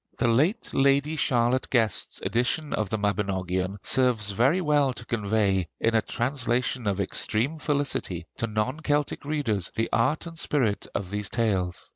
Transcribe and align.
The 0.17 0.27
late 0.27 0.73
Lady 0.73 1.15
Charlotte 1.15 1.69
Guest's 1.69 2.19
edition 2.21 2.73
of 2.73 2.89
the 2.89 2.97
'Mabinogion' 2.97 3.77
serves 3.83 4.31
very 4.31 4.59
well 4.59 4.93
to 4.93 5.05
convey, 5.05 5.67
in 5.79 5.93
a 5.93 6.01
translation 6.01 6.87
of 6.87 6.99
extreme 6.99 7.59
felicity, 7.59 8.25
to 8.37 8.47
non 8.47 8.79
Celtic 8.79 9.23
readers 9.23 9.69
the 9.75 9.89
art 9.93 10.25
and 10.25 10.39
spirit 10.39 10.87
of 10.95 11.11
these 11.11 11.29
tales. 11.29 11.87